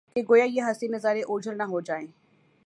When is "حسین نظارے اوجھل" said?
0.69-1.57